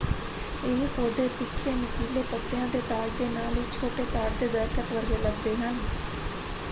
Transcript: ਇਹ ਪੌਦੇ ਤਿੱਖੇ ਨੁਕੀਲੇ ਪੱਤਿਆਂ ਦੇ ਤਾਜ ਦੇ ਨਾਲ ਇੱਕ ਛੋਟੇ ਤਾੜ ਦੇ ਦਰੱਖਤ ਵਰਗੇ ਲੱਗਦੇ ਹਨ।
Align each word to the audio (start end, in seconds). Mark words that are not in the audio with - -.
ਇਹ 0.63 0.87
ਪੌਦੇ 0.89 1.27
ਤਿੱਖੇ 1.31 1.73
ਨੁਕੀਲੇ 1.73 2.23
ਪੱਤਿਆਂ 2.25 2.67
ਦੇ 2.67 2.81
ਤਾਜ 2.83 3.11
ਦੇ 3.17 3.27
ਨਾਲ 3.29 3.57
ਇੱਕ 3.57 3.71
ਛੋਟੇ 3.71 4.05
ਤਾੜ 4.07 4.29
ਦੇ 4.31 4.47
ਦਰੱਖਤ 4.49 4.93
ਵਰਗੇ 4.93 5.17
ਲੱਗਦੇ 5.19 5.55
ਹਨ। 5.57 5.79